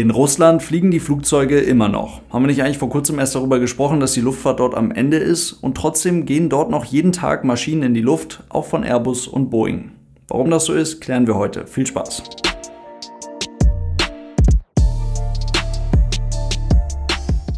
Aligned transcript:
In 0.00 0.10
Russland 0.10 0.62
fliegen 0.62 0.90
die 0.90 0.98
Flugzeuge 0.98 1.60
immer 1.60 1.90
noch. 1.90 2.22
Haben 2.30 2.44
wir 2.44 2.46
nicht 2.46 2.62
eigentlich 2.62 2.78
vor 2.78 2.88
kurzem 2.88 3.18
erst 3.18 3.34
darüber 3.34 3.58
gesprochen, 3.58 4.00
dass 4.00 4.14
die 4.14 4.22
Luftfahrt 4.22 4.58
dort 4.58 4.74
am 4.74 4.92
Ende 4.92 5.18
ist? 5.18 5.52
Und 5.52 5.76
trotzdem 5.76 6.24
gehen 6.24 6.48
dort 6.48 6.70
noch 6.70 6.86
jeden 6.86 7.12
Tag 7.12 7.44
Maschinen 7.44 7.82
in 7.82 7.92
die 7.92 8.00
Luft, 8.00 8.42
auch 8.48 8.64
von 8.64 8.82
Airbus 8.82 9.28
und 9.28 9.50
Boeing. 9.50 9.90
Warum 10.28 10.48
das 10.48 10.64
so 10.64 10.72
ist, 10.72 11.02
klären 11.02 11.26
wir 11.26 11.34
heute. 11.34 11.66
Viel 11.66 11.86
Spaß! 11.86 12.22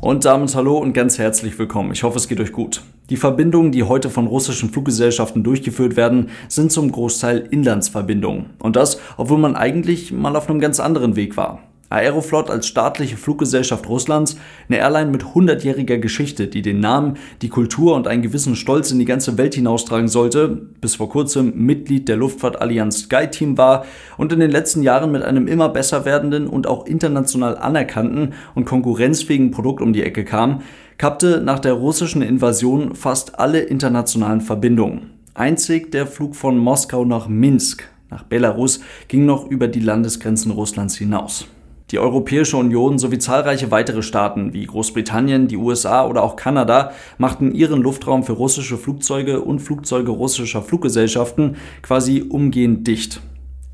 Und 0.01 0.25
damit 0.25 0.57
hallo 0.57 0.79
und 0.79 0.95
ganz 0.95 1.19
herzlich 1.19 1.57
willkommen. 1.61 1.93
Ich 1.93 2.03
hoffe, 2.03 2.19
es 2.19 2.27
geht 2.27 2.41
euch 2.41 2.51
gut. 2.51 2.83
Die 3.09 3.17
Verbindungen, 3.17 3.71
die 3.71 3.85
heute 3.85 4.11
von 4.11 4.27
russischen 4.27 4.71
Fluggesellschaften 4.71 5.45
durchgeführt 5.45 5.95
werden, 5.95 6.31
sind 6.49 6.73
zum 6.73 6.91
Großteil 6.91 7.47
Inlandsverbindungen. 7.53 8.47
Und 8.59 8.75
das, 8.75 8.99
obwohl 9.17 9.39
man 9.39 9.55
eigentlich 9.55 10.11
mal 10.11 10.35
auf 10.35 10.51
einem 10.51 10.59
ganz 10.59 10.81
anderen 10.81 11.15
Weg 11.15 11.37
war. 11.37 11.61
Aeroflot 11.93 12.51
als 12.51 12.67
staatliche 12.67 13.17
Fluggesellschaft 13.17 13.89
Russlands, 13.89 14.37
eine 14.69 14.79
Airline 14.79 15.11
mit 15.11 15.23
100-jähriger 15.23 15.99
Geschichte, 15.99 16.49
die 16.49 16.63
den 16.63 16.81
Namen, 16.81 17.19
die 17.43 17.49
Kultur 17.49 17.95
und 17.95 18.09
einen 18.09 18.23
gewissen 18.23 18.57
Stolz 18.57 18.91
in 18.91 18.99
die 18.99 19.05
ganze 19.05 19.39
Welt 19.39 19.55
hinaustragen 19.55 20.09
sollte, 20.09 20.49
bis 20.49 20.97
vor 20.97 21.09
kurzem 21.09 21.53
Mitglied 21.57 22.09
der 22.09 22.17
Luftfahrtallianz 22.17 23.05
SkyTeam 23.05 23.59
war 23.59 23.85
und 24.17 24.33
in 24.33 24.41
den 24.41 24.50
letzten 24.50 24.83
Jahren 24.83 25.13
mit 25.13 25.23
einem 25.23 25.47
immer 25.47 25.69
besser 25.69 26.05
werdenden 26.05 26.47
und 26.47 26.67
auch 26.67 26.86
international 26.86 27.57
anerkannten 27.57 28.35
und 28.55 28.64
konkurrenzfähigen 28.64 29.50
Produkt 29.50 29.83
um 29.83 29.93
die 29.93 30.03
Ecke 30.03 30.25
kam, 30.25 30.63
kappte 30.99 31.43
nach 31.45 31.59
der 31.59 31.75
russischen 31.75 32.22
Invasion 32.22 32.95
fast 32.95 33.39
alle 33.39 33.61
internationalen 33.61 34.41
Verbindungen. 34.41 35.11
Einzig 35.34 35.91
der 35.91 36.06
Flug 36.06 36.36
von 36.36 36.59
Moskau 36.59 37.05
nach 37.05 37.27
Minsk, 37.27 37.89
nach 38.11 38.22
Belarus, 38.22 38.81
ging 39.09 39.25
noch 39.25 39.47
über 39.50 39.67
die 39.67 39.81
Landesgrenzen 39.81 40.53
Russlands 40.53 40.97
hinaus. 40.97 41.47
Die 41.92 41.98
Europäische 41.98 42.56
Union 42.56 42.98
sowie 42.98 43.19
zahlreiche 43.19 43.70
weitere 43.70 44.03
Staaten 44.03 44.55
wie 44.55 44.64
Großbritannien, 44.64 45.47
die 45.47 45.59
USA 45.59 46.06
oder 46.06 46.23
auch 46.23 46.36
Kanada 46.36 46.92
machten 47.19 47.55
ihren 47.55 47.83
Luftraum 47.83 48.25
für 48.25 48.33
russische 48.33 48.78
Flugzeuge 48.78 49.42
und 49.42 49.61
Flugzeuge 49.61 50.11
russischer 50.11 50.62
Fluggesellschaften 50.62 51.56
quasi 51.83 52.25
umgehend 52.27 52.86
dicht. 52.86 53.20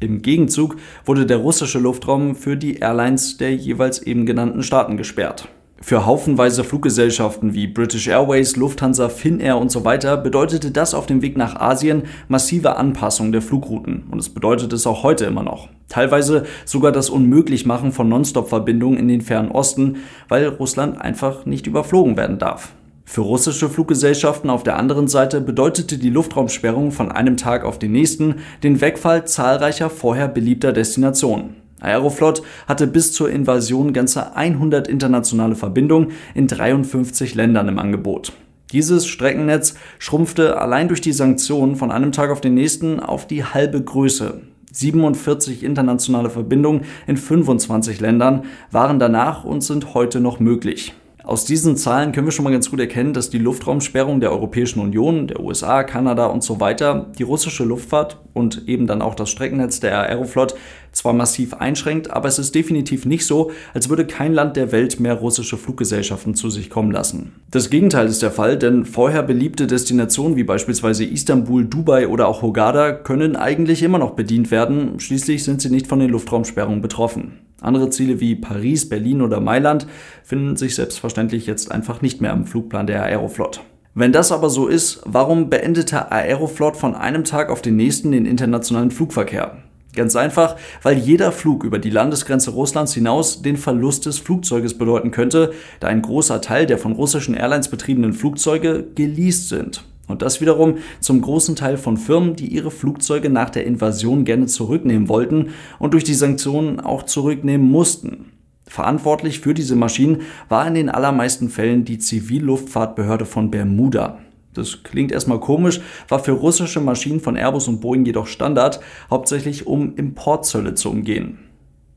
Im 0.01 0.21
Gegenzug 0.21 0.77
wurde 1.05 1.27
der 1.27 1.37
russische 1.37 1.79
Luftraum 1.79 2.35
für 2.35 2.57
die 2.57 2.79
Airlines 2.79 3.37
der 3.37 3.55
jeweils 3.55 4.03
eben 4.03 4.27
genannten 4.27 4.65
Staaten 4.65 4.97
gesperrt. 4.97 5.49
Für 5.81 6.07
haufenweise 6.07 6.65
Fluggesellschaften 6.65 7.55
wie 7.55 7.69
British 7.69 8.09
Airways, 8.09 8.57
Lufthansa, 8.57 9.09
Finnair 9.09 9.59
und 9.59 9.71
so 9.71 9.85
weiter 9.85 10.17
bedeutete 10.17 10.73
das 10.73 10.93
auf 10.93 11.07
dem 11.07 11.23
Weg 11.23 11.37
nach 11.37 11.55
Asien 11.55 12.03
massive 12.27 12.77
Anpassung 12.77 13.31
der 13.31 13.43
Flugrouten 13.43 14.05
und 14.11 14.19
es 14.19 14.29
bedeutet 14.29 14.73
es 14.73 14.89
auch 14.89 15.05
heute 15.05 15.25
immer 15.25 15.45
noch. 15.45 15.69
Teilweise 15.89 16.45
sogar 16.65 16.91
das 16.91 17.09
Unmöglichmachen 17.11 17.93
von 17.93 18.09
Nonstop-Verbindungen 18.09 18.99
in 18.99 19.07
den 19.07 19.21
fernen 19.21 19.53
Osten, 19.53 19.99
weil 20.29 20.49
Russland 20.49 21.01
einfach 21.01 21.47
nicht 21.47 21.69
überflogen 21.69 22.17
werden 22.17 22.39
darf. 22.39 22.73
Für 23.05 23.23
russische 23.23 23.71
Fluggesellschaften 23.71 24.51
auf 24.51 24.65
der 24.65 24.77
anderen 24.77 25.09
Seite 25.09 25.41
bedeutete 25.41 25.97
die 25.97 26.11
Luftraumsperrung 26.11 26.91
von 26.91 27.11
einem 27.11 27.37
Tag 27.37 27.65
auf 27.65 27.79
den 27.79 27.93
nächsten 27.93 28.35
den 28.63 28.81
Wegfall 28.81 29.27
zahlreicher 29.27 29.89
vorher 29.89 30.29
beliebter 30.29 30.73
Destinationen. 30.73 31.68
Aeroflot 31.81 32.43
hatte 32.67 32.87
bis 32.87 33.13
zur 33.13 33.31
Invasion 33.31 33.93
ganze 33.93 34.35
100 34.35 34.89
internationale 34.89 35.55
Verbindungen 35.55 36.13
in 36.35 36.47
53 36.47 37.35
Ländern 37.35 37.69
im 37.69 37.79
Angebot. 37.79 38.33
Dieses 38.73 39.07
Streckennetz 39.07 39.77
schrumpfte 39.99 40.61
allein 40.61 40.89
durch 40.89 41.01
die 41.01 41.13
Sanktionen 41.13 41.77
von 41.77 41.91
einem 41.91 42.13
Tag 42.13 42.31
auf 42.31 42.41
den 42.41 42.55
nächsten 42.55 43.01
auf 43.01 43.27
die 43.27 43.45
halbe 43.45 43.83
Größe. 43.83 44.43
47 44.73 45.63
internationale 45.63 46.29
Verbindungen 46.29 46.83
in 47.07 47.17
25 47.17 48.01
Ländern 48.01 48.45
waren 48.71 48.99
danach 48.99 49.45
und 49.45 49.63
sind 49.63 49.95
heute 49.95 50.21
noch 50.21 50.41
möglich. 50.41 50.95
Aus 51.25 51.45
diesen 51.45 51.77
Zahlen 51.77 52.13
können 52.13 52.27
wir 52.27 52.33
schon 52.33 52.45
mal 52.45 52.53
ganz 52.53 52.71
gut 52.71 52.81
erkennen, 52.81 53.13
dass 53.13 53.29
die 53.29 53.37
Luftraumsperrung 53.37 54.21
der 54.21 54.33
Europäischen 54.33 54.81
Union, 54.81 55.27
der 55.27 55.41
USA, 55.41 55.83
Kanada 55.83 56.25
und 56.25 56.43
so 56.43 56.59
weiter 56.59 57.13
die 57.19 57.23
russische 57.23 57.65
Luftfahrt 57.65 58.19
und 58.33 58.67
eben 58.67 58.87
dann 58.87 59.03
auch 59.03 59.15
das 59.15 59.29
Streckennetz 59.29 59.79
der 59.81 59.99
Aeroflot 59.99 60.55
zwar 60.99 61.13
massiv 61.13 61.55
einschränkt, 61.55 62.11
aber 62.11 62.29
es 62.29 62.39
ist 62.39 62.55
definitiv 62.55 63.07
nicht 63.07 63.25
so, 63.25 63.51
als 63.73 63.89
würde 63.89 64.07
kein 64.07 64.35
Land 64.35 64.57
der 64.57 64.73
Welt 64.73 65.01
mehr 65.01 65.15
russische 65.15 65.57
Fluggesellschaften 65.57 66.35
zu 66.35 66.51
sich 66.51 66.71
kommen 66.71 66.91
lassen. 66.91 67.33
Das 67.51 67.71
Gegenteil 67.71 68.07
ist 68.07 68.23
der 68.23 68.31
Fall, 68.31 68.59
denn 68.59 68.85
vorher 68.85 69.23
beliebte 69.23 69.67
Destinationen 69.67 70.37
wie 70.37 70.45
beispielsweise 70.45 71.05
Istanbul, 71.05 71.65
Dubai 71.65 72.09
oder 72.09 72.29
auch 72.29 72.43
Hogada 72.43 72.93
können 72.93 73.37
eigentlich 73.37 73.83
immer 73.83 73.99
noch 73.99 74.11
bedient 74.15 74.51
werden, 74.51 74.99
schließlich 75.01 75.45
sind 75.45 75.63
sie 75.63 75.71
nicht 75.71 75.87
von 75.87 76.01
den 76.01 76.11
Luftraumsperrungen 76.11 76.83
betroffen. 76.83 77.39
Andere 77.61 77.91
Ziele 77.91 78.21
wie 78.21 78.37
Paris, 78.37 78.89
Berlin 78.89 79.23
oder 79.23 79.41
Mailand 79.41 79.87
finden 80.23 80.57
sich 80.57 80.75
selbstverständlich 80.75 81.47
jetzt 81.47 81.73
einfach 81.73 82.03
nicht 82.03 82.21
mehr 82.21 82.33
am 82.33 82.45
Flugplan 82.45 82.87
der 82.87 83.03
Aeroflot. 83.03 83.61
Wenn 83.95 84.13
das 84.13 84.31
aber 84.31 84.49
so 84.49 84.69
ist, 84.69 85.01
warum 85.07 85.51
beendete 85.51 86.13
Aeroflot 86.13 86.77
von 86.77 86.95
einem 86.95 87.25
Tag 87.25 87.51
auf 87.51 87.63
den 87.63 87.75
nächsten 87.75 88.13
den 88.13 88.27
internationalen 88.27 88.93
Flugverkehr? 88.93 89.59
Ganz 89.95 90.17
einfach, 90.17 90.57
weil 90.83 90.99
jeder 90.99 91.33
Flug 91.33 91.65
über 91.65 91.79
die 91.79 91.91
Landesgrenze 91.91 92.51
Russlands 92.51 92.93
hinaus 92.93 93.43
den 93.43 93.57
Verlust 93.57 94.07
des 94.07 94.19
Flugzeuges 94.19 94.77
bedeuten 94.77 95.11
könnte, 95.11 95.53
da 95.81 95.89
ein 95.89 96.03
großer 96.03 96.41
Teil 96.41 96.67
der 96.67 96.79
von 96.79 96.93
russischen 96.93 97.35
Airlines 97.35 97.69
betriebenen 97.69 98.13
Flugzeuge 98.13 98.87
geleast 98.95 99.49
sind. 99.49 99.85
Und 100.07 100.23
das 100.23 100.41
wiederum 100.41 100.79
zum 101.01 101.21
großen 101.21 101.55
Teil 101.55 101.77
von 101.77 101.97
Firmen, 101.97 102.35
die 102.35 102.49
ihre 102.49 102.71
Flugzeuge 102.71 103.29
nach 103.29 103.51
der 103.51 103.67
Invasion 103.67 104.25
gerne 104.25 104.47
zurücknehmen 104.47 105.09
wollten 105.09 105.51
und 105.79 105.93
durch 105.93 106.05
die 106.05 106.15
Sanktionen 106.15 106.81
auch 106.81 107.03
zurücknehmen 107.05 107.71
mussten. 107.71 108.33
Verantwortlich 108.67 109.41
für 109.41 109.55
diese 109.55 109.77
Maschinen 109.77 110.23
war 110.49 110.67
in 110.67 110.75
den 110.75 110.89
allermeisten 110.91 111.49
Fällen 111.49 111.85
die 111.85 111.99
Zivilluftfahrtbehörde 111.99 113.25
von 113.25 113.51
Bermuda. 113.51 114.19
Das 114.59 114.83
klingt 114.83 115.13
erstmal 115.13 115.41
komisch, 115.41 115.81
war 116.09 116.19
für 116.19 116.33
russische 116.33 116.81
Maschinen 116.81 117.21
von 117.21 117.37
Airbus 117.37 117.69
und 117.69 117.81
Boeing 117.81 118.05
jedoch 118.05 118.27
Standard, 118.27 118.81
hauptsächlich 119.11 119.67
um 119.67 119.95
Importzölle 119.97 120.75
zu 120.75 120.91
umgehen. 120.91 121.39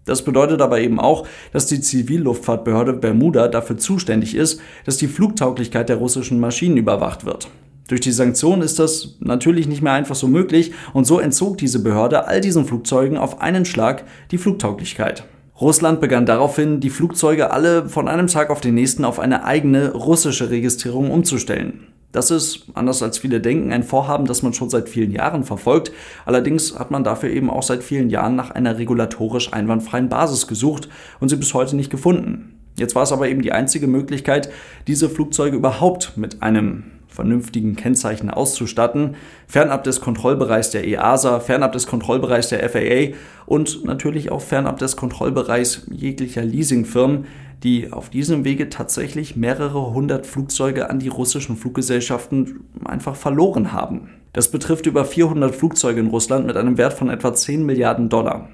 Das 0.05 0.23
bedeutet 0.23 0.61
aber 0.61 0.79
eben 0.79 0.99
auch, 0.99 1.27
dass 1.53 1.67
die 1.67 1.81
Zivilluftfahrtbehörde 1.81 2.93
Bermuda 2.93 3.47
dafür 3.47 3.77
zuständig 3.77 4.35
ist, 4.35 4.59
dass 4.85 4.97
die 4.97 5.07
Flugtauglichkeit 5.07 5.89
der 5.89 5.97
russischen 5.97 6.39
Maschinen 6.39 6.77
überwacht 6.77 7.25
wird. 7.25 7.49
Durch 7.87 8.01
die 8.01 8.11
Sanktionen 8.11 8.61
ist 8.61 8.79
das 8.79 9.17
natürlich 9.19 9.67
nicht 9.67 9.81
mehr 9.81 9.93
einfach 9.93 10.15
so 10.15 10.27
möglich 10.27 10.71
und 10.93 11.05
so 11.05 11.19
entzog 11.19 11.57
diese 11.57 11.83
Behörde 11.83 12.27
all 12.27 12.41
diesen 12.41 12.65
Flugzeugen 12.65 13.17
auf 13.17 13.41
einen 13.41 13.65
Schlag 13.65 14.05
die 14.31 14.37
Flugtauglichkeit. 14.37 15.25
Russland 15.59 16.01
begann 16.01 16.25
daraufhin, 16.25 16.79
die 16.79 16.89
Flugzeuge 16.89 17.51
alle 17.51 17.87
von 17.87 18.07
einem 18.07 18.27
Tag 18.27 18.49
auf 18.49 18.61
den 18.61 18.73
nächsten 18.73 19.05
auf 19.05 19.19
eine 19.19 19.43
eigene 19.43 19.91
russische 19.93 20.49
Registrierung 20.49 21.11
umzustellen. 21.11 21.87
Das 22.11 22.29
ist, 22.29 22.65
anders 22.73 23.01
als 23.01 23.17
viele 23.17 23.39
denken, 23.39 23.71
ein 23.71 23.83
Vorhaben, 23.83 24.25
das 24.25 24.43
man 24.43 24.53
schon 24.53 24.69
seit 24.69 24.89
vielen 24.89 25.11
Jahren 25.11 25.43
verfolgt. 25.43 25.91
Allerdings 26.25 26.77
hat 26.77 26.91
man 26.91 27.03
dafür 27.03 27.29
eben 27.29 27.49
auch 27.49 27.63
seit 27.63 27.83
vielen 27.83 28.09
Jahren 28.09 28.35
nach 28.35 28.51
einer 28.51 28.77
regulatorisch 28.77 29.53
einwandfreien 29.53 30.09
Basis 30.09 30.47
gesucht 30.47 30.89
und 31.19 31.29
sie 31.29 31.37
bis 31.37 31.53
heute 31.53 31.75
nicht 31.75 31.89
gefunden. 31.89 32.59
Jetzt 32.77 32.95
war 32.95 33.03
es 33.03 33.11
aber 33.11 33.29
eben 33.29 33.41
die 33.41 33.51
einzige 33.51 33.87
Möglichkeit, 33.87 34.49
diese 34.87 35.09
Flugzeuge 35.09 35.57
überhaupt 35.57 36.17
mit 36.17 36.41
einem 36.41 36.83
vernünftigen 37.07 37.75
Kennzeichen 37.75 38.29
auszustatten, 38.29 39.15
fernab 39.45 39.83
des 39.83 39.99
Kontrollbereichs 39.99 40.71
der 40.71 40.87
EASA, 40.87 41.41
fernab 41.41 41.73
des 41.73 41.85
Kontrollbereichs 41.85 42.49
der 42.49 42.67
FAA 42.69 43.17
und 43.45 43.83
natürlich 43.83 44.31
auch 44.31 44.41
fernab 44.41 44.79
des 44.79 44.95
Kontrollbereichs 44.95 45.87
jeglicher 45.91 46.43
Leasingfirmen, 46.43 47.25
die 47.63 47.91
auf 47.91 48.09
diesem 48.09 48.43
Wege 48.43 48.69
tatsächlich 48.69 49.35
mehrere 49.35 49.93
hundert 49.93 50.25
Flugzeuge 50.25 50.89
an 50.89 50.99
die 50.99 51.09
russischen 51.09 51.57
Fluggesellschaften 51.57 52.61
einfach 52.85 53.15
verloren 53.15 53.71
haben. 53.71 54.09
Das 54.33 54.49
betrifft 54.49 54.87
über 54.87 55.05
400 55.05 55.53
Flugzeuge 55.53 55.99
in 55.99 56.07
Russland 56.07 56.47
mit 56.47 56.57
einem 56.57 56.77
Wert 56.77 56.93
von 56.93 57.09
etwa 57.09 57.33
10 57.33 57.65
Milliarden 57.65 58.09
Dollar. 58.09 58.49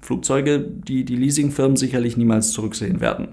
Flugzeuge, 0.00 0.60
die 0.60 1.04
die 1.04 1.16
Leasingfirmen 1.16 1.76
sicherlich 1.76 2.16
niemals 2.16 2.52
zurücksehen 2.52 3.00
werden. 3.00 3.28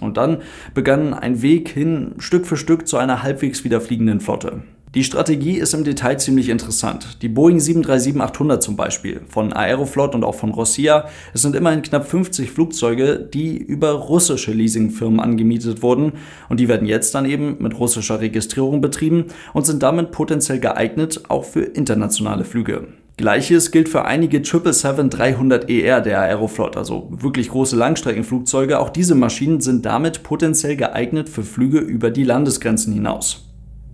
Und 0.00 0.16
dann 0.16 0.38
begann 0.74 1.14
ein 1.14 1.42
Weg 1.42 1.68
hin 1.68 2.14
Stück 2.18 2.46
für 2.46 2.56
Stück 2.56 2.86
zu 2.86 2.96
einer 2.96 3.22
halbwegs 3.22 3.64
wieder 3.64 3.80
fliegenden 3.80 4.20
Flotte. 4.20 4.62
Die 4.96 5.04
Strategie 5.04 5.56
ist 5.56 5.72
im 5.72 5.84
Detail 5.84 6.16
ziemlich 6.18 6.48
interessant. 6.48 7.22
Die 7.22 7.28
Boeing 7.28 7.58
737-800 7.58 8.58
zum 8.58 8.74
Beispiel 8.74 9.20
von 9.28 9.52
Aeroflot 9.52 10.16
und 10.16 10.24
auch 10.24 10.34
von 10.34 10.50
Rossia, 10.50 11.04
es 11.32 11.42
sind 11.42 11.54
immerhin 11.54 11.82
knapp 11.82 12.08
50 12.08 12.50
Flugzeuge, 12.50 13.20
die 13.32 13.56
über 13.56 13.92
russische 13.92 14.50
Leasingfirmen 14.50 15.20
angemietet 15.20 15.82
wurden 15.82 16.14
und 16.48 16.58
die 16.58 16.66
werden 16.66 16.88
jetzt 16.88 17.14
dann 17.14 17.24
eben 17.24 17.58
mit 17.60 17.78
russischer 17.78 18.20
Registrierung 18.20 18.80
betrieben 18.80 19.26
und 19.52 19.64
sind 19.64 19.84
damit 19.84 20.10
potenziell 20.10 20.58
geeignet 20.58 21.22
auch 21.28 21.44
für 21.44 21.62
internationale 21.62 22.42
Flüge. 22.42 22.88
Gleiches 23.16 23.70
gilt 23.70 23.88
für 23.88 24.06
einige 24.06 24.38
777-300ER 24.38 26.00
der 26.00 26.20
Aeroflot, 26.20 26.76
also 26.76 27.06
wirklich 27.12 27.50
große 27.50 27.76
Langstreckenflugzeuge. 27.76 28.80
Auch 28.80 28.90
diese 28.90 29.14
Maschinen 29.14 29.60
sind 29.60 29.86
damit 29.86 30.24
potenziell 30.24 30.74
geeignet 30.74 31.28
für 31.28 31.44
Flüge 31.44 31.78
über 31.78 32.10
die 32.10 32.24
Landesgrenzen 32.24 32.92
hinaus. 32.92 33.49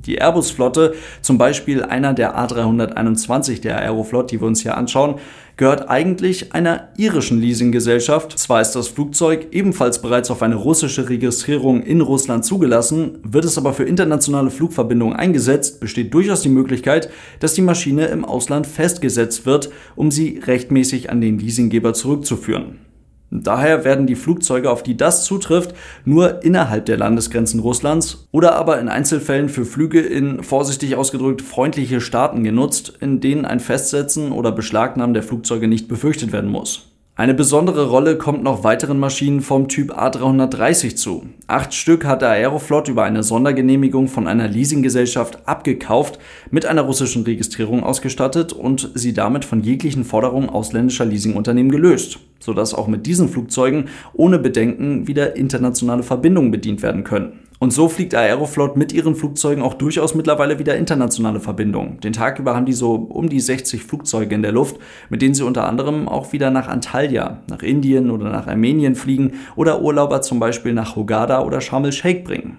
Die 0.07 0.17
Airbus-Flotte, 0.17 0.95
zum 1.21 1.39
Beispiel 1.39 1.83
einer 1.83 2.15
der 2.15 2.39
A321 2.39 3.61
der 3.61 3.79
Aeroflot, 3.79 4.31
die 4.31 4.41
wir 4.41 4.47
uns 4.47 4.63
hier 4.63 4.77
anschauen, 4.77 5.17
gehört 5.57 5.89
eigentlich 5.89 6.53
einer 6.53 6.89
irischen 6.97 7.41
Leasinggesellschaft. 7.41 8.39
Zwar 8.39 8.61
ist 8.61 8.73
das 8.73 8.89
Flugzeug 8.89 9.49
ebenfalls 9.53 10.03
bereits 10.03 10.31
auf 10.31 10.43
eine 10.43 10.55
russische 10.55 11.09
Registrierung 11.09 11.83
in 11.83 12.03
Russland 12.03 12.45
zugelassen, 12.45 13.19
wird 13.23 13.45
es 13.45 13.57
aber 13.57 13.73
für 13.73 13.85
internationale 13.85 14.51
Flugverbindungen 14.51 15.17
eingesetzt, 15.17 15.81
besteht 15.81 16.13
durchaus 16.13 16.43
die 16.43 16.51
Möglichkeit, 16.51 17.11
dass 17.41 17.55
die 17.55 17.63
Maschine 17.63 18.07
im 18.07 18.25
Ausland 18.25 18.67
festgesetzt 18.67 19.47
wird, 19.47 19.71
um 19.95 20.11
sie 20.11 20.41
rechtmäßig 20.47 21.11
an 21.11 21.21
den 21.21 21.39
Leasinggeber 21.39 21.95
zurückzuführen. 21.95 22.86
Daher 23.31 23.85
werden 23.85 24.07
die 24.07 24.15
Flugzeuge, 24.15 24.71
auf 24.71 24.83
die 24.83 24.97
das 24.97 25.25
zutrifft, 25.25 25.75
nur 26.05 26.45
innerhalb 26.45 26.87
der 26.87 26.97
Landesgrenzen 26.97 27.61
Russlands 27.61 28.29
oder 28.31 28.55
aber 28.55 28.79
in 28.79 28.89
Einzelfällen 28.89 29.49
für 29.49 29.65
Flüge 29.65 30.01
in 30.01 30.43
vorsichtig 30.43 30.97
ausgedrückt 30.97 31.43
freundliche 31.43 32.01
Staaten 32.01 32.45
genutzt, 32.45 32.95
in 33.01 33.21
denen 33.21 33.45
ein 33.45 33.61
Festsetzen 33.61 34.31
oder 34.31 34.53
Beschlagnahmen 34.53 35.15
der 35.15 35.25
Flugzeuge 35.25 35.67
nicht 35.67 35.89
befürchtet 35.89 36.33
werden 36.33 36.51
muss. 36.51 36.96
Eine 37.19 37.33
besondere 37.33 37.89
Rolle 37.89 38.19
kommt 38.19 38.43
noch 38.43 38.63
weiteren 38.63 38.99
Maschinen 38.99 39.41
vom 39.41 39.69
Typ 39.69 39.99
A330 39.99 40.97
zu. 40.97 41.25
Acht 41.47 41.73
Stück 41.73 42.05
hat 42.05 42.21
der 42.21 42.29
Aeroflot 42.29 42.89
über 42.89 43.05
eine 43.05 43.23
Sondergenehmigung 43.23 44.09
von 44.09 44.27
einer 44.29 44.49
Leasinggesellschaft 44.49 45.49
abgekauft, 45.49 46.19
mit 46.51 46.67
einer 46.67 46.83
russischen 46.83 47.23
Registrierung 47.23 47.85
ausgestattet 47.85 48.53
und 48.53 48.91
sie 48.93 49.15
damit 49.15 49.47
von 49.47 49.63
jeglichen 49.63 50.05
Forderungen 50.05 50.51
ausländischer 50.51 51.07
Leasingunternehmen 51.07 51.73
gelöst, 51.73 52.19
sodass 52.39 52.75
auch 52.75 52.87
mit 52.87 53.07
diesen 53.07 53.31
Flugzeugen 53.31 53.87
ohne 54.13 54.39
Bedenken 54.39 55.09
wieder 55.09 55.37
internationale 55.37 56.03
Verbindungen 56.03 56.51
bedient 56.51 56.83
werden 56.83 57.03
können. 57.03 57.46
Und 57.59 57.73
so 57.73 57.89
fliegt 57.89 58.15
Aeroflot 58.15 58.77
mit 58.77 58.93
ihren 58.93 59.15
Flugzeugen 59.15 59.63
auch 59.63 59.75
durchaus 59.75 60.15
mittlerweile 60.15 60.59
wieder 60.59 60.77
internationale 60.77 61.41
Verbindungen. 61.41 62.01
Den 62.01 62.13
Tag 62.13 62.39
über 62.39 62.55
haben 62.55 62.67
die 62.67 62.75
so 62.75 62.95
um 62.95 63.29
die 63.29 63.41
60 63.41 63.83
Flugzeuge 63.83 64.35
in 64.35 64.43
der 64.43 64.53
Luft, 64.53 64.77
mit 65.09 65.23
denen 65.23 65.35
sie 65.35 65.43
unter 65.43 65.67
anderem 65.67 66.09
auch 66.09 66.33
wieder 66.33 66.51
nach 66.51 66.69
Antalya, 66.69 67.43
nach 67.49 67.63
Indien 67.63 68.11
oder 68.11 68.31
nach 68.31 68.47
Armenien 68.47 68.95
fliegen 68.95 69.35
oder 69.57 69.81
Urlauber 69.81 70.21
zum 70.21 70.39
Beispiel 70.39 70.75
nach 70.75 70.97
Hogada 70.97 71.43
oder 71.43 71.61
Sharm 71.61 71.85
el-Sheikh 71.85 72.25
bringen. 72.25 72.59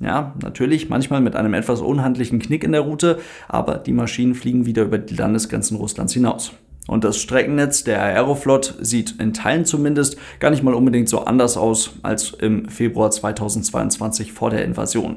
Ja, 0.00 0.34
natürlich, 0.42 0.88
manchmal 0.88 1.20
mit 1.20 1.36
einem 1.36 1.54
etwas 1.54 1.80
unhandlichen 1.80 2.40
Knick 2.40 2.64
in 2.64 2.72
der 2.72 2.80
Route, 2.80 3.18
aber 3.46 3.76
die 3.76 3.92
Maschinen 3.92 4.34
fliegen 4.34 4.66
wieder 4.66 4.82
über 4.82 4.98
die 4.98 5.14
Landesgrenzen 5.14 5.76
Russlands 5.76 6.14
hinaus. 6.14 6.52
Und 6.86 7.04
das 7.04 7.20
Streckennetz 7.20 7.84
der 7.84 8.02
Aeroflot 8.02 8.74
sieht 8.80 9.18
in 9.18 9.32
Teilen 9.32 9.64
zumindest 9.64 10.16
gar 10.38 10.50
nicht 10.50 10.62
mal 10.62 10.74
unbedingt 10.74 11.08
so 11.08 11.20
anders 11.20 11.56
aus 11.56 11.92
als 12.02 12.30
im 12.30 12.68
Februar 12.68 13.10
2022 13.10 14.32
vor 14.32 14.50
der 14.50 14.64
Invasion. 14.64 15.16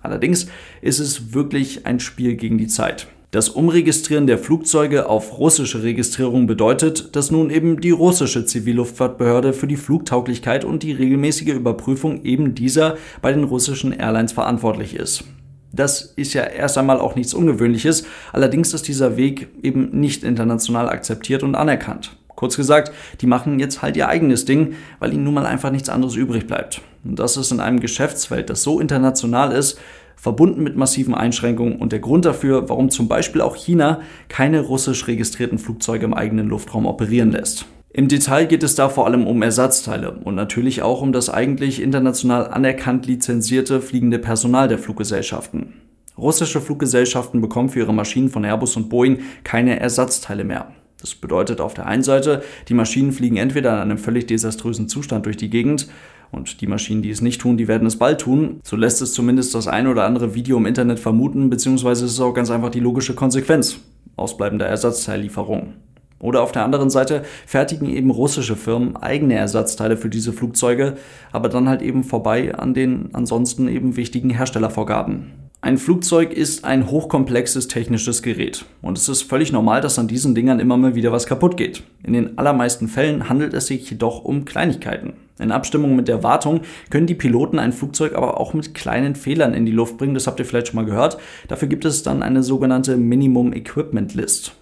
Allerdings 0.00 0.46
ist 0.80 0.98
es 0.98 1.34
wirklich 1.34 1.86
ein 1.86 2.00
Spiel 2.00 2.34
gegen 2.34 2.58
die 2.58 2.66
Zeit. 2.66 3.06
Das 3.30 3.48
Umregistrieren 3.48 4.26
der 4.26 4.36
Flugzeuge 4.36 5.08
auf 5.08 5.38
russische 5.38 5.82
Registrierung 5.82 6.46
bedeutet, 6.46 7.16
dass 7.16 7.30
nun 7.30 7.48
eben 7.48 7.80
die 7.80 7.90
russische 7.90 8.44
Zivilluftfahrtbehörde 8.44 9.54
für 9.54 9.66
die 9.66 9.76
Flugtauglichkeit 9.76 10.66
und 10.66 10.82
die 10.82 10.92
regelmäßige 10.92 11.54
Überprüfung 11.54 12.24
eben 12.24 12.54
dieser 12.54 12.98
bei 13.22 13.32
den 13.32 13.44
russischen 13.44 13.92
Airlines 13.92 14.32
verantwortlich 14.32 14.94
ist. 14.94 15.24
Das 15.72 16.02
ist 16.02 16.34
ja 16.34 16.42
erst 16.42 16.76
einmal 16.76 17.00
auch 17.00 17.14
nichts 17.14 17.34
Ungewöhnliches, 17.34 18.04
allerdings 18.32 18.74
ist 18.74 18.88
dieser 18.88 19.16
Weg 19.16 19.48
eben 19.62 19.88
nicht 19.98 20.22
international 20.22 20.88
akzeptiert 20.88 21.42
und 21.42 21.54
anerkannt. 21.54 22.16
Kurz 22.34 22.56
gesagt, 22.56 22.92
die 23.20 23.26
machen 23.26 23.58
jetzt 23.58 23.82
halt 23.82 23.96
ihr 23.96 24.08
eigenes 24.08 24.44
Ding, 24.44 24.74
weil 24.98 25.12
ihnen 25.12 25.24
nun 25.24 25.34
mal 25.34 25.46
einfach 25.46 25.70
nichts 25.70 25.88
anderes 25.88 26.16
übrig 26.16 26.46
bleibt. 26.46 26.82
Und 27.04 27.18
das 27.18 27.36
ist 27.36 27.52
in 27.52 27.60
einem 27.60 27.80
Geschäftsfeld, 27.80 28.50
das 28.50 28.62
so 28.62 28.80
international 28.80 29.52
ist, 29.52 29.78
verbunden 30.16 30.62
mit 30.62 30.76
massiven 30.76 31.14
Einschränkungen 31.14 31.76
und 31.76 31.92
der 31.92 31.98
Grund 31.98 32.24
dafür, 32.24 32.68
warum 32.68 32.90
zum 32.90 33.08
Beispiel 33.08 33.40
auch 33.40 33.56
China 33.56 34.00
keine 34.28 34.60
russisch 34.60 35.06
registrierten 35.08 35.58
Flugzeuge 35.58 36.04
im 36.04 36.14
eigenen 36.14 36.48
Luftraum 36.48 36.86
operieren 36.86 37.32
lässt. 37.32 37.66
Im 37.94 38.08
Detail 38.08 38.46
geht 38.46 38.62
es 38.62 38.74
da 38.74 38.88
vor 38.88 39.04
allem 39.04 39.26
um 39.26 39.42
Ersatzteile 39.42 40.12
und 40.12 40.34
natürlich 40.34 40.80
auch 40.80 41.02
um 41.02 41.12
das 41.12 41.28
eigentlich 41.28 41.82
international 41.82 42.48
anerkannt 42.48 43.04
lizenzierte 43.04 43.82
fliegende 43.82 44.18
Personal 44.18 44.66
der 44.66 44.78
Fluggesellschaften. 44.78 45.74
Russische 46.16 46.62
Fluggesellschaften 46.62 47.42
bekommen 47.42 47.68
für 47.68 47.80
ihre 47.80 47.92
Maschinen 47.92 48.30
von 48.30 48.46
Airbus 48.46 48.76
und 48.76 48.88
Boeing 48.88 49.18
keine 49.44 49.78
Ersatzteile 49.78 50.44
mehr. 50.44 50.72
Das 51.02 51.14
bedeutet 51.14 51.60
auf 51.60 51.74
der 51.74 51.84
einen 51.84 52.02
Seite, 52.02 52.42
die 52.68 52.74
Maschinen 52.74 53.12
fliegen 53.12 53.36
entweder 53.36 53.74
in 53.74 53.80
einem 53.80 53.98
völlig 53.98 54.26
desaströsen 54.26 54.88
Zustand 54.88 55.26
durch 55.26 55.36
die 55.36 55.50
Gegend 55.50 55.88
und 56.30 56.62
die 56.62 56.66
Maschinen, 56.66 57.02
die 57.02 57.10
es 57.10 57.20
nicht 57.20 57.42
tun, 57.42 57.58
die 57.58 57.68
werden 57.68 57.86
es 57.86 57.98
bald 57.98 58.22
tun. 58.22 58.60
So 58.62 58.76
lässt 58.76 59.02
es 59.02 59.12
zumindest 59.12 59.54
das 59.54 59.68
ein 59.68 59.86
oder 59.86 60.04
andere 60.04 60.34
Video 60.34 60.56
im 60.56 60.64
Internet 60.64 60.98
vermuten, 60.98 61.50
beziehungsweise 61.50 62.06
ist 62.06 62.12
es 62.12 62.20
auch 62.20 62.32
ganz 62.32 62.50
einfach 62.50 62.70
die 62.70 62.80
logische 62.80 63.14
Konsequenz 63.14 63.80
ausbleibender 64.16 64.66
Ersatzteillieferungen. 64.66 65.74
Oder 66.22 66.42
auf 66.42 66.52
der 66.52 66.64
anderen 66.64 66.88
Seite 66.88 67.24
fertigen 67.46 67.90
eben 67.90 68.10
russische 68.10 68.54
Firmen 68.54 68.96
eigene 68.96 69.34
Ersatzteile 69.34 69.96
für 69.96 70.08
diese 70.08 70.32
Flugzeuge, 70.32 70.96
aber 71.32 71.48
dann 71.48 71.68
halt 71.68 71.82
eben 71.82 72.04
vorbei 72.04 72.54
an 72.54 72.72
den 72.72 73.10
ansonsten 73.12 73.68
eben 73.68 73.96
wichtigen 73.96 74.30
Herstellervorgaben. 74.30 75.32
Ein 75.64 75.78
Flugzeug 75.78 76.32
ist 76.32 76.64
ein 76.64 76.90
hochkomplexes 76.90 77.68
technisches 77.68 78.22
Gerät 78.22 78.64
und 78.82 78.98
es 78.98 79.08
ist 79.08 79.22
völlig 79.22 79.52
normal, 79.52 79.80
dass 79.80 79.98
an 79.98 80.08
diesen 80.08 80.34
Dingern 80.34 80.60
immer 80.60 80.76
mal 80.76 80.94
wieder 80.94 81.12
was 81.12 81.26
kaputt 81.26 81.56
geht. 81.56 81.82
In 82.04 82.12
den 82.12 82.38
allermeisten 82.38 82.88
Fällen 82.88 83.28
handelt 83.28 83.52
es 83.52 83.66
sich 83.66 83.88
jedoch 83.90 84.24
um 84.24 84.44
Kleinigkeiten. 84.44 85.14
In 85.40 85.50
Abstimmung 85.50 85.96
mit 85.96 86.06
der 86.06 86.22
Wartung 86.22 86.60
können 86.90 87.06
die 87.06 87.14
Piloten 87.14 87.58
ein 87.58 87.72
Flugzeug 87.72 88.14
aber 88.14 88.38
auch 88.38 88.54
mit 88.54 88.74
kleinen 88.74 89.16
Fehlern 89.16 89.54
in 89.54 89.66
die 89.66 89.72
Luft 89.72 89.98
bringen, 89.98 90.14
das 90.14 90.28
habt 90.28 90.38
ihr 90.38 90.46
vielleicht 90.46 90.68
schon 90.68 90.76
mal 90.76 90.84
gehört. 90.84 91.18
Dafür 91.48 91.66
gibt 91.66 91.84
es 91.84 92.04
dann 92.04 92.22
eine 92.22 92.44
sogenannte 92.44 92.96
Minimum 92.96 93.52
Equipment 93.52 94.14
List. 94.14 94.56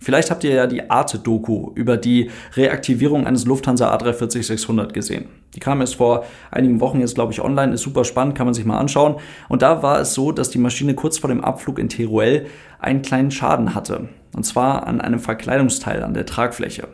Vielleicht 0.00 0.30
habt 0.30 0.44
ihr 0.44 0.52
ja 0.52 0.66
die 0.66 0.90
Arte-Doku 0.90 1.72
über 1.74 1.96
die 1.96 2.30
Reaktivierung 2.54 3.26
eines 3.26 3.46
Lufthansa 3.46 3.94
A340-600 3.96 4.92
gesehen. 4.92 5.26
Die 5.54 5.60
kam 5.60 5.80
erst 5.80 5.96
vor 5.96 6.24
einigen 6.50 6.80
Wochen 6.80 7.00
jetzt, 7.00 7.14
glaube 7.14 7.32
ich, 7.32 7.40
online, 7.40 7.72
ist 7.72 7.82
super 7.82 8.04
spannend, 8.04 8.34
kann 8.34 8.46
man 8.46 8.54
sich 8.54 8.66
mal 8.66 8.78
anschauen. 8.78 9.16
Und 9.48 9.62
da 9.62 9.82
war 9.82 10.00
es 10.00 10.12
so, 10.12 10.32
dass 10.32 10.50
die 10.50 10.58
Maschine 10.58 10.94
kurz 10.94 11.18
vor 11.18 11.28
dem 11.28 11.42
Abflug 11.42 11.78
in 11.78 11.88
Teruel 11.88 12.46
einen 12.78 13.02
kleinen 13.02 13.30
Schaden 13.30 13.74
hatte. 13.74 14.08
Und 14.34 14.44
zwar 14.44 14.86
an 14.86 15.00
einem 15.00 15.18
Verkleidungsteil 15.18 16.02
an 16.02 16.12
der 16.12 16.26
Tragfläche. 16.26 16.88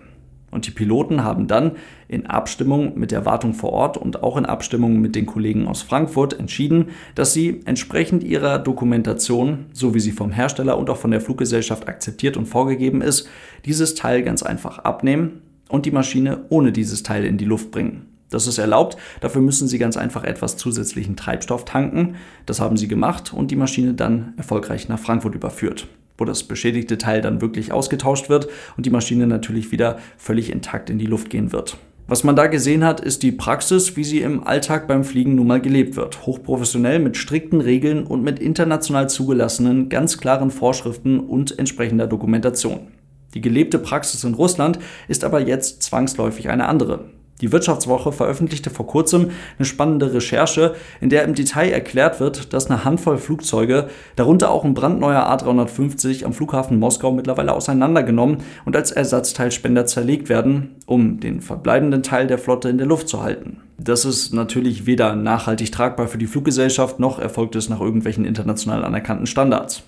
Und 0.52 0.66
die 0.66 0.70
Piloten 0.70 1.24
haben 1.24 1.48
dann 1.48 1.72
in 2.08 2.26
Abstimmung 2.26 2.98
mit 2.98 3.10
der 3.10 3.24
Wartung 3.24 3.54
vor 3.54 3.72
Ort 3.72 3.96
und 3.96 4.22
auch 4.22 4.36
in 4.36 4.44
Abstimmung 4.44 5.00
mit 5.00 5.16
den 5.16 5.24
Kollegen 5.24 5.66
aus 5.66 5.80
Frankfurt 5.80 6.38
entschieden, 6.38 6.90
dass 7.14 7.32
sie 7.32 7.62
entsprechend 7.64 8.22
ihrer 8.22 8.58
Dokumentation, 8.58 9.66
so 9.72 9.94
wie 9.94 10.00
sie 10.00 10.12
vom 10.12 10.30
Hersteller 10.30 10.76
und 10.76 10.90
auch 10.90 10.98
von 10.98 11.10
der 11.10 11.22
Fluggesellschaft 11.22 11.88
akzeptiert 11.88 12.36
und 12.36 12.46
vorgegeben 12.46 13.00
ist, 13.00 13.28
dieses 13.64 13.94
Teil 13.94 14.22
ganz 14.22 14.42
einfach 14.42 14.78
abnehmen 14.80 15.40
und 15.70 15.86
die 15.86 15.90
Maschine 15.90 16.44
ohne 16.50 16.70
dieses 16.70 17.02
Teil 17.02 17.24
in 17.24 17.38
die 17.38 17.46
Luft 17.46 17.70
bringen. 17.70 18.06
Das 18.28 18.46
ist 18.46 18.58
erlaubt, 18.58 18.98
dafür 19.20 19.40
müssen 19.40 19.68
Sie 19.68 19.78
ganz 19.78 19.96
einfach 19.96 20.24
etwas 20.24 20.58
zusätzlichen 20.58 21.16
Treibstoff 21.16 21.64
tanken. 21.64 22.16
Das 22.44 22.60
haben 22.60 22.76
Sie 22.76 22.88
gemacht 22.88 23.32
und 23.32 23.50
die 23.50 23.56
Maschine 23.56 23.94
dann 23.94 24.34
erfolgreich 24.36 24.88
nach 24.88 24.98
Frankfurt 24.98 25.34
überführt 25.34 25.86
wo 26.18 26.24
das 26.24 26.44
beschädigte 26.44 26.98
Teil 26.98 27.20
dann 27.20 27.40
wirklich 27.40 27.72
ausgetauscht 27.72 28.28
wird 28.28 28.48
und 28.76 28.86
die 28.86 28.90
Maschine 28.90 29.26
natürlich 29.26 29.72
wieder 29.72 29.98
völlig 30.16 30.50
intakt 30.50 30.90
in 30.90 30.98
die 30.98 31.06
Luft 31.06 31.30
gehen 31.30 31.52
wird. 31.52 31.76
Was 32.08 32.24
man 32.24 32.36
da 32.36 32.46
gesehen 32.46 32.84
hat, 32.84 33.00
ist 33.00 33.22
die 33.22 33.32
Praxis, 33.32 33.96
wie 33.96 34.04
sie 34.04 34.20
im 34.20 34.46
Alltag 34.46 34.86
beim 34.88 35.04
Fliegen 35.04 35.36
nun 35.36 35.46
mal 35.46 35.60
gelebt 35.60 35.96
wird. 35.96 36.26
Hochprofessionell 36.26 36.98
mit 36.98 37.16
strikten 37.16 37.60
Regeln 37.60 38.04
und 38.04 38.22
mit 38.22 38.38
international 38.38 39.08
zugelassenen, 39.08 39.88
ganz 39.88 40.18
klaren 40.18 40.50
Vorschriften 40.50 41.20
und 41.20 41.58
entsprechender 41.58 42.06
Dokumentation. 42.06 42.88
Die 43.34 43.40
gelebte 43.40 43.78
Praxis 43.78 44.24
in 44.24 44.34
Russland 44.34 44.78
ist 45.08 45.24
aber 45.24 45.40
jetzt 45.40 45.82
zwangsläufig 45.82 46.50
eine 46.50 46.66
andere. 46.68 47.06
Die 47.42 47.50
Wirtschaftswoche 47.50 48.12
veröffentlichte 48.12 48.70
vor 48.70 48.86
kurzem 48.86 49.30
eine 49.58 49.66
spannende 49.66 50.14
Recherche, 50.14 50.74
in 51.00 51.10
der 51.10 51.24
im 51.24 51.34
Detail 51.34 51.70
erklärt 51.70 52.20
wird, 52.20 52.52
dass 52.52 52.70
eine 52.70 52.84
Handvoll 52.84 53.18
Flugzeuge, 53.18 53.88
darunter 54.14 54.50
auch 54.50 54.64
ein 54.64 54.74
brandneuer 54.74 55.26
A350 55.28 56.24
am 56.24 56.32
Flughafen 56.32 56.78
Moskau 56.78 57.10
mittlerweile 57.10 57.52
auseinandergenommen 57.52 58.38
und 58.64 58.76
als 58.76 58.92
Ersatzteilspender 58.92 59.86
zerlegt 59.86 60.28
werden, 60.28 60.76
um 60.86 61.18
den 61.18 61.40
verbleibenden 61.40 62.04
Teil 62.04 62.28
der 62.28 62.38
Flotte 62.38 62.68
in 62.68 62.78
der 62.78 62.86
Luft 62.86 63.08
zu 63.08 63.22
halten. 63.22 63.60
Das 63.76 64.04
ist 64.04 64.32
natürlich 64.32 64.86
weder 64.86 65.16
nachhaltig 65.16 65.72
tragbar 65.72 66.06
für 66.06 66.18
die 66.18 66.28
Fluggesellschaft 66.28 67.00
noch 67.00 67.18
erfolgt 67.18 67.56
es 67.56 67.68
nach 67.68 67.80
irgendwelchen 67.80 68.24
international 68.24 68.84
anerkannten 68.84 69.26
Standards. 69.26 69.82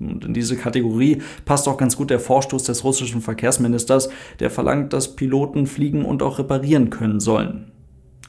Und 0.00 0.24
in 0.24 0.34
diese 0.34 0.56
Kategorie 0.56 1.18
passt 1.44 1.68
auch 1.68 1.76
ganz 1.76 1.96
gut 1.96 2.10
der 2.10 2.20
Vorstoß 2.20 2.64
des 2.64 2.84
russischen 2.84 3.20
Verkehrsministers, 3.20 4.08
der 4.40 4.50
verlangt, 4.50 4.92
dass 4.92 5.14
Piloten 5.14 5.66
fliegen 5.66 6.04
und 6.04 6.22
auch 6.22 6.38
reparieren 6.38 6.88
können 6.88 7.20
sollen. 7.20 7.70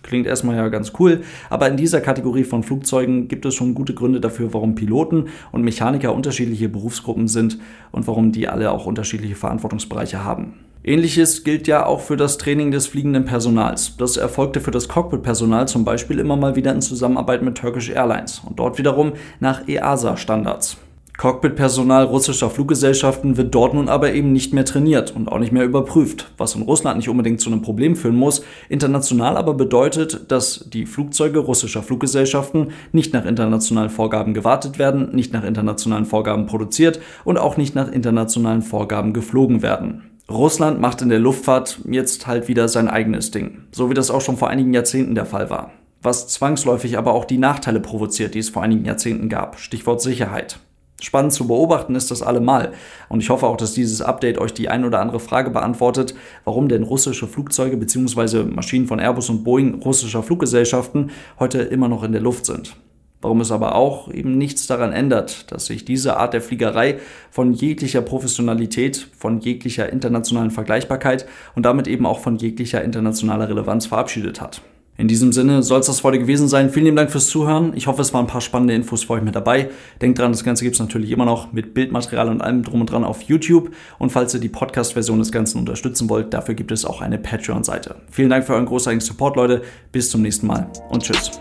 Klingt 0.04 0.26
erstmal 0.26 0.56
ja 0.56 0.68
ganz 0.70 0.94
cool, 1.00 1.22
aber 1.50 1.70
in 1.70 1.78
dieser 1.78 2.02
Kategorie 2.02 2.44
von 2.44 2.64
Flugzeugen 2.64 3.28
gibt 3.28 3.46
es 3.46 3.54
schon 3.54 3.76
gute 3.76 3.94
Gründe 3.94 4.20
dafür, 4.20 4.54
warum 4.54 4.76
Piloten 4.76 5.28
und 5.52 5.64
Mechaniker 5.64 6.14
unterschiedliche 6.14 6.70
Berufsgruppen 6.70 7.28
sind 7.28 7.60
und 7.92 8.08
warum 8.08 8.32
die 8.32 8.48
alle 8.48 8.72
auch 8.72 8.88
unterschiedliche 8.88 9.36
Verantwortungsbereiche 9.36 10.24
haben. 10.24 10.56
Ähnliches 10.84 11.44
gilt 11.44 11.68
ja 11.68 11.86
auch 11.86 12.02
für 12.02 12.18
das 12.18 12.40
Training 12.40 12.72
des 12.72 12.88
fliegenden 12.88 13.26
Personals. 13.26 13.96
Das 13.98 14.18
erfolgte 14.18 14.60
für 14.60 14.72
das 14.72 14.88
Cockpit-Personal 14.88 15.68
zum 15.68 15.86
Beispiel 15.86 16.18
immer 16.18 16.36
mal 16.36 16.56
wieder 16.56 16.74
in 16.74 16.82
Zusammenarbeit 16.82 17.44
mit 17.44 17.56
Turkish 17.56 17.92
Airlines 17.92 18.42
und 18.44 18.58
dort 18.58 18.80
wiederum 18.80 19.14
nach 19.40 19.68
EASA-Standards. 19.68 20.78
Cockpitpersonal 21.22 22.06
russischer 22.06 22.50
Fluggesellschaften 22.50 23.38
wird 23.38 23.54
dort 23.54 23.76
nun 23.76 23.90
aber 23.90 24.12
eben 24.12 24.34
nicht 24.34 24.54
mehr 24.54 24.66
trainiert 24.66 25.16
und 25.16 25.32
auch 25.32 25.38
nicht 25.38 25.52
mehr 25.52 25.66
überprüft, 25.66 26.32
was 26.40 26.56
in 26.56 26.64
Russland 26.64 26.98
nicht 26.98 27.10
unbedingt 27.10 27.40
zu 27.40 27.52
einem 27.52 27.62
Problem 27.62 27.96
führen 27.96 28.16
muss, 28.16 28.44
international 28.70 29.38
aber 29.38 29.54
bedeutet, 29.54 30.32
dass 30.32 30.66
die 30.68 30.88
Flugzeuge 30.88 31.38
russischer 31.38 31.84
Fluggesellschaften 31.84 32.72
nicht 32.92 33.14
nach 33.14 33.24
internationalen 33.24 33.92
Vorgaben 33.92 34.34
gewartet 34.34 34.80
werden, 34.80 35.14
nicht 35.14 35.32
nach 35.32 35.44
internationalen 35.44 36.06
Vorgaben 36.06 36.48
produziert 36.48 37.00
und 37.24 37.38
auch 37.38 37.56
nicht 37.56 37.76
nach 37.76 37.92
internationalen 37.92 38.64
Vorgaben 38.64 39.14
geflogen 39.14 39.62
werden. 39.62 40.02
Russland 40.28 40.82
macht 40.82 41.04
in 41.04 41.10
der 41.10 41.20
Luftfahrt 41.20 41.82
jetzt 41.88 42.26
halt 42.26 42.48
wieder 42.48 42.68
sein 42.68 42.88
eigenes 42.88 43.30
Ding, 43.30 43.66
so 43.72 43.92
wie 43.92 43.94
das 43.94 44.10
auch 44.10 44.22
schon 44.22 44.38
vor 44.38 44.50
einigen 44.50 44.74
Jahrzehnten 44.74 45.14
der 45.14 45.28
Fall 45.28 45.52
war. 45.52 45.70
Was 46.02 46.30
zwangsläufig 46.30 46.98
aber 46.98 47.14
auch 47.14 47.26
die 47.26 47.38
Nachteile 47.38 47.80
provoziert, 47.80 48.34
die 48.34 48.40
es 48.40 48.50
vor 48.50 48.64
einigen 48.64 48.86
Jahrzehnten 48.86 49.30
gab. 49.30 49.60
Stichwort 49.60 50.02
Sicherheit. 50.02 50.60
Spannend 51.02 51.34
zu 51.34 51.48
beobachten 51.48 51.96
ist 51.96 52.12
das 52.12 52.22
allemal. 52.22 52.74
Und 53.10 53.22
ich 53.22 53.30
hoffe 53.32 53.48
auch, 53.48 53.58
dass 53.58 53.74
dieses 53.74 54.02
Update 54.02 54.38
euch 54.38 54.54
die 54.54 54.70
ein 54.70 54.86
oder 54.86 55.00
andere 55.00 55.20
Frage 55.20 55.50
beantwortet, 55.50 56.14
warum 56.46 56.70
denn 56.70 56.84
russische 56.84 57.28
Flugzeuge 57.28 57.76
bzw. 57.76 58.44
Maschinen 58.44 58.86
von 58.86 59.00
Airbus 59.00 59.30
und 59.30 59.44
Boeing 59.44 59.82
russischer 59.82 60.22
Fluggesellschaften 60.22 61.10
heute 61.40 61.60
immer 61.60 61.90
noch 61.90 62.04
in 62.04 62.12
der 62.12 62.22
Luft 62.22 62.46
sind. 62.46 62.76
Warum 63.20 63.42
es 63.42 63.52
aber 63.52 63.76
auch 63.76 64.12
eben 64.12 64.38
nichts 64.38 64.68
daran 64.68 64.94
ändert, 64.94 65.52
dass 65.52 65.68
sich 65.68 65.86
diese 65.86 66.18
Art 66.18 66.34
der 66.34 66.42
Fliegerei 66.42 67.00
von 67.30 67.54
jeglicher 67.54 68.02
Professionalität, 68.02 69.08
von 69.18 69.40
jeglicher 69.40 69.92
internationalen 69.92 70.52
Vergleichbarkeit 70.52 71.28
und 71.56 71.66
damit 71.66 71.88
eben 71.88 72.06
auch 72.06 72.20
von 72.20 72.38
jeglicher 72.38 72.84
internationaler 72.84 73.50
Relevanz 73.50 73.88
verabschiedet 73.88 74.42
hat. 74.42 74.62
In 75.02 75.08
diesem 75.08 75.32
Sinne 75.32 75.64
soll 75.64 75.80
es 75.80 75.88
das 75.88 76.04
heute 76.04 76.20
gewesen 76.20 76.48
sein. 76.48 76.70
Vielen 76.70 76.86
lieben 76.86 76.96
Dank 76.96 77.10
fürs 77.10 77.26
Zuhören. 77.26 77.72
Ich 77.76 77.88
hoffe, 77.88 78.04
es 78.04 78.14
waren 78.14 78.26
ein 78.26 78.28
paar 78.28 78.40
spannende 78.40 78.76
Infos 78.76 79.06
für 79.06 79.14
euch 79.14 79.24
mit 79.24 79.34
dabei. 79.34 79.72
Denkt 80.00 80.20
dran, 80.20 80.32
das 80.32 80.44
Ganze 80.44 80.64
gibt 80.64 80.76
es 80.76 80.80
natürlich 80.80 81.10
immer 81.10 81.26
noch 81.26 81.52
mit 81.54 81.74
Bildmaterial 81.74 82.30
und 82.30 82.40
allem 82.40 82.62
drum 82.62 82.82
und 82.82 82.92
dran 82.92 83.04
auf 83.04 83.24
YouTube. 83.24 83.72
Und 83.98 84.12
falls 84.12 84.36
ihr 84.36 84.40
die 84.40 84.48
Podcast-Version 84.48 85.18
des 85.18 85.32
Ganzen 85.32 85.58
unterstützen 85.58 86.08
wollt, 86.08 86.36
dafür 86.36 86.54
gibt 86.54 86.72
es 86.72 86.86
auch 86.86 87.02
eine 87.02 87.18
Patreon-Seite. 87.18 87.96
Vielen 88.12 88.30
Dank 88.30 88.46
für 88.46 88.54
euren 88.54 88.68
großartigen 88.68 89.02
Support, 89.02 89.38
Leute. 89.38 89.64
Bis 89.92 90.12
zum 90.12 90.22
nächsten 90.22 90.46
Mal 90.46 90.68
und 90.92 91.02
tschüss. 91.02 91.32